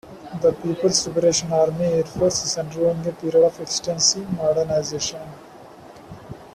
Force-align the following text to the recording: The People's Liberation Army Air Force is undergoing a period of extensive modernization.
The 0.41 0.53
People's 0.53 1.05
Liberation 1.05 1.53
Army 1.53 1.85
Air 1.85 2.03
Force 2.03 2.43
is 2.43 2.57
undergoing 2.57 3.05
a 3.05 3.11
period 3.11 3.45
of 3.45 3.59
extensive 3.59 4.27
modernization. 4.33 5.21